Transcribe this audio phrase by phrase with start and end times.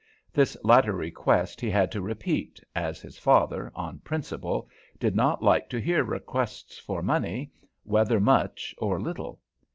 [0.33, 4.67] This latter request he had to repeat, as his father, on principle,
[4.99, 7.51] did not like to hear requests for money,
[7.83, 9.37] whether much or little.